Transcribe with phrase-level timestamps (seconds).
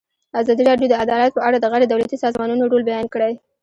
[0.41, 3.33] ازادي راډیو د عدالت په اړه د غیر دولتي سازمانونو رول بیان کړی.